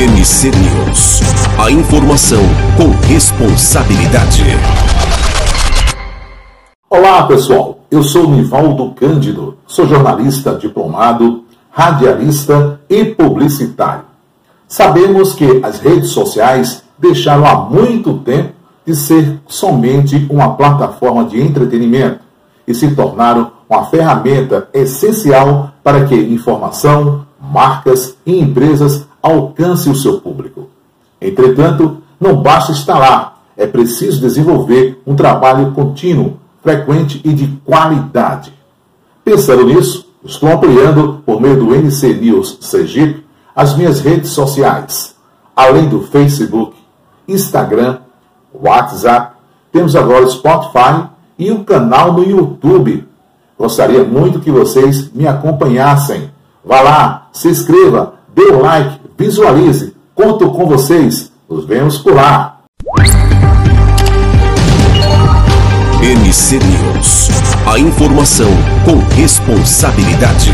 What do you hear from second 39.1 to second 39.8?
Pensando